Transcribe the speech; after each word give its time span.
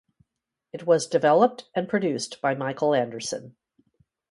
It 0.73 0.87
was 0.87 1.05
developed 1.05 1.65
and 1.75 1.87
produced 1.87 2.41
by 2.41 2.55
Michael 2.55 2.95
Anderson. 2.95 3.55